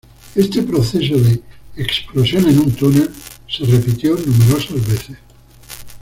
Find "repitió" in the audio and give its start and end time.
3.65-4.15